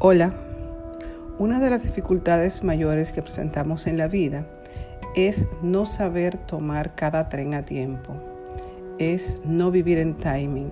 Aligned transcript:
Hola, 0.00 0.32
una 1.40 1.58
de 1.58 1.70
las 1.70 1.82
dificultades 1.82 2.62
mayores 2.62 3.10
que 3.10 3.20
presentamos 3.20 3.88
en 3.88 3.98
la 3.98 4.06
vida 4.06 4.46
es 5.16 5.48
no 5.60 5.86
saber 5.86 6.38
tomar 6.38 6.94
cada 6.94 7.28
tren 7.28 7.52
a 7.54 7.64
tiempo, 7.64 8.14
es 9.00 9.40
no 9.44 9.72
vivir 9.72 9.98
en 9.98 10.14
timing. 10.14 10.70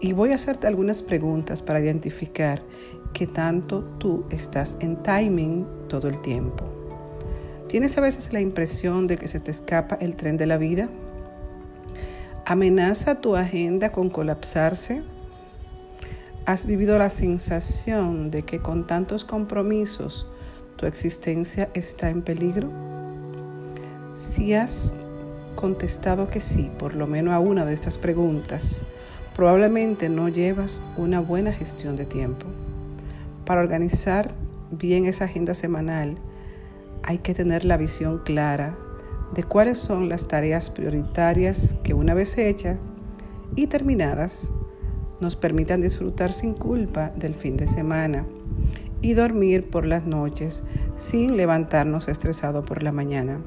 Y 0.00 0.14
voy 0.14 0.32
a 0.32 0.36
hacerte 0.36 0.66
algunas 0.66 1.02
preguntas 1.02 1.60
para 1.60 1.78
identificar 1.80 2.62
qué 3.12 3.26
tanto 3.26 3.84
tú 3.98 4.24
estás 4.30 4.78
en 4.80 5.02
timing 5.02 5.66
todo 5.90 6.08
el 6.08 6.22
tiempo. 6.22 6.64
¿Tienes 7.68 7.98
a 7.98 8.00
veces 8.00 8.32
la 8.32 8.40
impresión 8.40 9.06
de 9.06 9.18
que 9.18 9.28
se 9.28 9.40
te 9.40 9.50
escapa 9.50 9.96
el 9.96 10.16
tren 10.16 10.38
de 10.38 10.46
la 10.46 10.56
vida? 10.56 10.88
¿Amenaza 12.46 13.20
tu 13.20 13.36
agenda 13.36 13.92
con 13.92 14.08
colapsarse? 14.08 15.02
¿Has 16.44 16.66
vivido 16.66 16.98
la 16.98 17.08
sensación 17.08 18.32
de 18.32 18.42
que 18.42 18.58
con 18.58 18.84
tantos 18.84 19.24
compromisos 19.24 20.26
tu 20.74 20.86
existencia 20.86 21.70
está 21.72 22.10
en 22.10 22.22
peligro? 22.22 22.68
Si 24.16 24.52
has 24.52 24.92
contestado 25.54 26.30
que 26.30 26.40
sí, 26.40 26.68
por 26.80 26.96
lo 26.96 27.06
menos 27.06 27.32
a 27.32 27.38
una 27.38 27.64
de 27.64 27.74
estas 27.74 27.96
preguntas, 27.96 28.84
probablemente 29.36 30.08
no 30.08 30.28
llevas 30.28 30.82
una 30.96 31.20
buena 31.20 31.52
gestión 31.52 31.94
de 31.94 32.06
tiempo. 32.06 32.46
Para 33.44 33.60
organizar 33.60 34.34
bien 34.72 35.04
esa 35.04 35.26
agenda 35.26 35.54
semanal, 35.54 36.16
hay 37.04 37.18
que 37.18 37.34
tener 37.34 37.64
la 37.64 37.76
visión 37.76 38.18
clara 38.18 38.76
de 39.32 39.44
cuáles 39.44 39.78
son 39.78 40.08
las 40.08 40.26
tareas 40.26 40.70
prioritarias 40.70 41.76
que 41.84 41.94
una 41.94 42.14
vez 42.14 42.36
hechas 42.36 42.78
y 43.54 43.68
terminadas 43.68 44.50
nos 45.22 45.36
permitan 45.36 45.80
disfrutar 45.80 46.34
sin 46.34 46.52
culpa 46.52 47.12
del 47.16 47.34
fin 47.34 47.56
de 47.56 47.66
semana 47.66 48.26
y 49.00 49.14
dormir 49.14 49.70
por 49.70 49.86
las 49.86 50.04
noches 50.04 50.64
sin 50.96 51.36
levantarnos 51.36 52.08
estresado 52.08 52.62
por 52.62 52.82
la 52.82 52.92
mañana. 52.92 53.40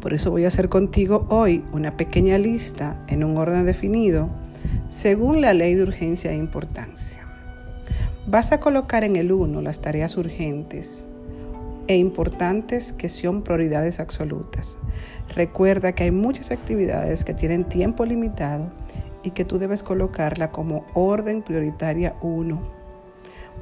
Por 0.00 0.14
eso 0.14 0.30
voy 0.30 0.44
a 0.44 0.48
hacer 0.48 0.68
contigo 0.68 1.26
hoy 1.28 1.64
una 1.72 1.96
pequeña 1.96 2.38
lista 2.38 3.04
en 3.08 3.24
un 3.24 3.36
orden 3.36 3.66
definido 3.66 4.30
según 4.88 5.40
la 5.40 5.54
ley 5.54 5.74
de 5.74 5.82
urgencia 5.82 6.32
e 6.32 6.36
importancia. 6.36 7.26
Vas 8.26 8.52
a 8.52 8.60
colocar 8.60 9.04
en 9.04 9.16
el 9.16 9.32
1 9.32 9.60
las 9.60 9.80
tareas 9.80 10.16
urgentes 10.16 11.08
e 11.88 11.96
importantes 11.96 12.92
que 12.92 13.08
son 13.08 13.42
prioridades 13.42 14.00
absolutas. 14.00 14.78
Recuerda 15.34 15.92
que 15.92 16.04
hay 16.04 16.10
muchas 16.10 16.50
actividades 16.50 17.24
que 17.24 17.34
tienen 17.34 17.64
tiempo 17.64 18.04
limitado 18.04 18.70
y 19.24 19.30
que 19.30 19.44
tú 19.44 19.58
debes 19.58 19.82
colocarla 19.82 20.52
como 20.52 20.84
orden 20.94 21.42
prioritaria 21.42 22.14
1, 22.22 22.60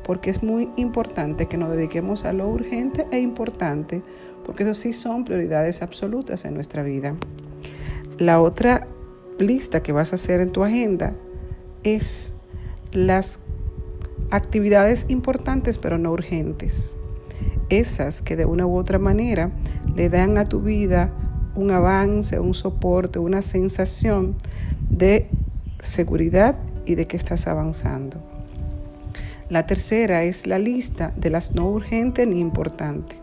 porque 0.02 0.28
es 0.28 0.42
muy 0.42 0.68
importante 0.76 1.46
que 1.46 1.56
nos 1.56 1.70
dediquemos 1.70 2.24
a 2.24 2.32
lo 2.32 2.48
urgente 2.48 3.06
e 3.12 3.20
importante, 3.20 4.02
porque 4.44 4.64
eso 4.64 4.74
sí 4.74 4.92
son 4.92 5.24
prioridades 5.24 5.80
absolutas 5.80 6.44
en 6.44 6.54
nuestra 6.54 6.82
vida. 6.82 7.14
La 8.18 8.40
otra 8.40 8.88
lista 9.38 9.82
que 9.82 9.92
vas 9.92 10.12
a 10.12 10.16
hacer 10.16 10.40
en 10.40 10.50
tu 10.50 10.64
agenda 10.64 11.14
es 11.84 12.32
las 12.92 13.38
actividades 14.30 15.06
importantes 15.08 15.78
pero 15.78 15.96
no 15.96 16.10
urgentes. 16.12 16.98
Esas 17.68 18.20
que 18.20 18.36
de 18.36 18.44
una 18.44 18.66
u 18.66 18.76
otra 18.76 18.98
manera 18.98 19.52
le 19.94 20.08
dan 20.08 20.36
a 20.38 20.48
tu 20.48 20.60
vida 20.60 21.12
un 21.54 21.70
avance, 21.70 22.38
un 22.40 22.54
soporte, 22.54 23.18
una 23.18 23.42
sensación 23.42 24.36
de 24.90 25.28
seguridad 25.82 26.56
y 26.86 26.94
de 26.94 27.06
que 27.06 27.16
estás 27.16 27.46
avanzando. 27.46 28.18
La 29.50 29.66
tercera 29.66 30.22
es 30.22 30.46
la 30.46 30.58
lista 30.58 31.12
de 31.16 31.28
las 31.28 31.54
no 31.54 31.68
urgentes 31.68 32.26
ni 32.26 32.40
importantes. 32.40 33.18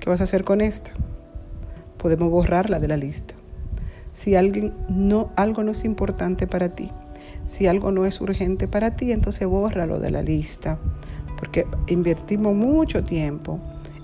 ¿Qué 0.00 0.10
vas 0.10 0.20
a 0.20 0.24
hacer 0.24 0.44
con 0.44 0.60
esta? 0.60 0.90
Podemos 1.96 2.30
borrarla 2.30 2.80
de 2.80 2.88
la 2.88 2.98
lista. 2.98 3.34
Si 4.12 4.34
alguien 4.34 4.74
no, 4.88 5.30
algo 5.36 5.62
no 5.62 5.70
es 5.70 5.84
importante 5.84 6.46
para 6.46 6.68
ti, 6.68 6.90
si 7.46 7.66
algo 7.66 7.90
no 7.90 8.04
es 8.04 8.20
urgente 8.20 8.68
para 8.68 8.96
ti, 8.96 9.12
entonces 9.12 9.48
bórralo 9.48 10.00
de 10.00 10.10
la 10.10 10.22
lista, 10.22 10.78
porque 11.38 11.66
invertimos 11.86 12.54
mucho 12.54 13.04
tiempo 13.04 13.60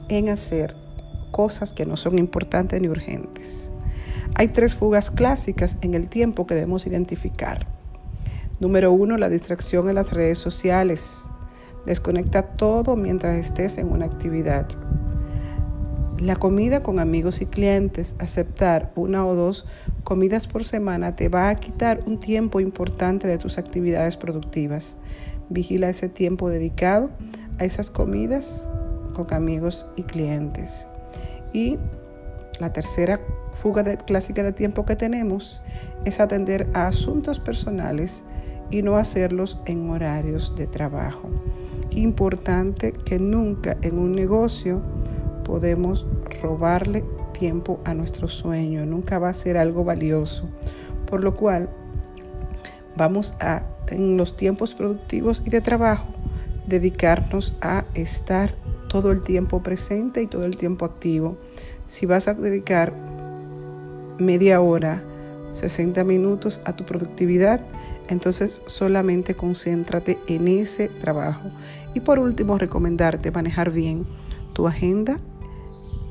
en 0.09 0.29
hacer 0.29 0.75
cosas 1.31 1.73
que 1.73 1.87
no 1.87 1.97
son 1.97 2.19
importantes 2.19 2.81
ni 2.81 2.89
urgentes. 2.89 3.71
Hay 4.35 4.49
tres 4.49 4.75
fugas 4.75 5.11
clásicas 5.11 5.77
en 5.83 5.95
el 5.95 6.09
tiempo 6.09 6.47
que 6.47 6.55
debemos 6.55 6.87
identificar. 6.87 7.80
Número 8.61 8.93
uno, 8.93 9.17
la 9.17 9.31
distracción 9.31 9.89
en 9.89 9.95
las 9.95 10.13
redes 10.13 10.39
sociales. 10.39 11.25
Desconecta 11.87 12.43
todo 12.43 12.95
mientras 12.95 13.37
estés 13.37 13.79
en 13.79 13.91
una 13.91 14.05
actividad. 14.05 14.69
La 16.21 16.37
comida 16.37 16.83
con 16.83 16.99
amigos 16.99 17.41
y 17.41 17.47
clientes, 17.47 18.15
aceptar 18.19 18.93
una 18.97 19.27
o 19.27 19.35
dos 19.35 19.65
comidas 20.05 20.47
por 20.47 20.65
semana 20.65 21.17
te 21.17 21.31
va 21.31 21.49
a 21.49 21.55
quitar 21.55 22.03
un 22.05 22.19
tiempo 22.19 22.61
importante 22.61 23.27
de 23.27 23.39
tus 23.39 23.57
actividades 23.57 24.19
productivas. 24.19 24.99
Vigila 25.49 25.89
ese 25.89 26.11
tiempo 26.11 26.51
dedicado 26.51 27.09
a 27.59 27.65
esas 27.65 27.91
comidas 27.91 28.69
con 29.15 29.33
amigos 29.33 29.89
y 29.97 30.03
clientes. 30.03 30.87
Y 31.55 31.79
la 32.61 32.75
tercera 32.75 33.21
fuga 33.53 33.85
clásica 33.97 34.43
de 34.43 34.53
tiempo 34.53 34.85
que 34.85 34.97
tenemos 34.97 35.63
es 36.05 36.21
atender 36.21 36.69
a 36.75 36.89
asuntos 36.89 37.41
personales 37.41 38.23
y 38.71 38.83
no 38.83 38.97
hacerlos 38.97 39.59
en 39.67 39.89
horarios 39.91 40.55
de 40.57 40.67
trabajo. 40.67 41.29
Importante 41.91 42.93
que 42.93 43.19
nunca 43.19 43.77
en 43.83 43.99
un 43.99 44.13
negocio 44.13 44.81
podemos 45.45 46.07
robarle 46.43 47.05
tiempo 47.33 47.81
a 47.85 47.95
nuestro 47.95 48.29
sueño, 48.29 48.87
nunca 48.87 49.19
va 49.19 49.31
a 49.31 49.35
ser 49.35 49.57
algo 49.57 49.85
valioso. 49.85 50.49
Por 51.07 51.25
lo 51.25 51.35
cual 51.35 51.69
vamos 52.97 53.35
a, 53.41 53.63
en 53.89 54.17
los 54.17 54.37
tiempos 54.37 54.75
productivos 54.75 55.43
y 55.45 55.51
de 55.51 55.61
trabajo, 55.61 56.09
dedicarnos 56.67 57.57
a 57.61 57.85
estar 57.95 58.53
todo 58.89 59.11
el 59.11 59.23
tiempo 59.23 59.63
presente 59.63 60.23
y 60.23 60.27
todo 60.27 60.45
el 60.45 60.57
tiempo 60.57 60.85
activo. 60.85 61.37
Si 61.87 62.07
vas 62.07 62.29
a 62.29 62.35
dedicar 62.35 62.93
media 64.19 64.61
hora, 64.61 65.03
60 65.53 66.05
minutos 66.05 66.61
a 66.65 66.77
tu 66.77 66.85
productividad, 66.85 67.61
entonces 68.11 68.61
solamente 68.67 69.35
concéntrate 69.35 70.19
en 70.27 70.49
ese 70.49 70.89
trabajo. 70.89 71.51
Y 71.95 72.01
por 72.01 72.19
último, 72.19 72.59
recomendarte 72.59 73.31
manejar 73.31 73.71
bien 73.71 74.05
tu 74.53 74.67
agenda 74.67 75.17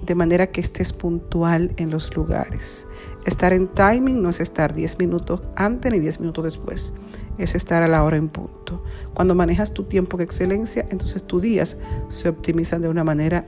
de 0.06 0.16
manera 0.16 0.48
que 0.48 0.62
estés 0.62 0.94
puntual 0.94 1.72
en 1.78 1.92
los 1.92 2.16
lugares. 2.16 2.88
Estar 3.26 3.54
en 3.54 3.68
timing 3.68 4.22
no 4.22 4.30
es 4.30 4.40
estar 4.40 4.74
10 4.74 4.98
minutos 5.00 5.42
antes 5.56 5.92
ni 5.92 6.00
10 6.00 6.22
minutos 6.22 6.46
después, 6.46 6.94
es 7.38 7.54
estar 7.54 7.84
a 7.84 7.88
la 7.88 8.04
hora 8.04 8.18
en 8.18 8.30
punto. 8.30 8.84
Cuando 9.14 9.36
manejas 9.36 9.74
tu 9.74 9.84
tiempo 9.84 10.18
con 10.18 10.22
excelencia, 10.22 10.88
entonces 10.90 11.24
tus 11.24 11.42
días 11.42 11.78
se 12.08 12.30
optimizan 12.30 12.81
de 12.81 12.90
una 12.90 13.04
manera 13.04 13.46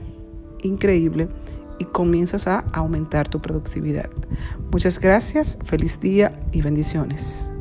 increíble 0.62 1.28
y 1.78 1.84
comienzas 1.86 2.46
a 2.46 2.60
aumentar 2.72 3.28
tu 3.28 3.40
productividad. 3.40 4.10
Muchas 4.70 5.00
gracias, 5.00 5.58
feliz 5.64 6.00
día 6.00 6.38
y 6.52 6.60
bendiciones. 6.60 7.51